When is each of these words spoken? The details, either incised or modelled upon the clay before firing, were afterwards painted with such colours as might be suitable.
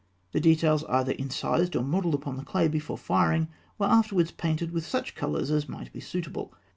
The 0.31 0.39
details, 0.39 0.83
either 0.85 1.11
incised 1.11 1.75
or 1.75 1.83
modelled 1.83 2.15
upon 2.15 2.35
the 2.37 2.43
clay 2.43 2.67
before 2.67 2.97
firing, 2.97 3.49
were 3.77 3.85
afterwards 3.85 4.31
painted 4.31 4.71
with 4.71 4.83
such 4.83 5.13
colours 5.13 5.51
as 5.51 5.69
might 5.69 5.93
be 5.93 5.99
suitable. 5.99 6.51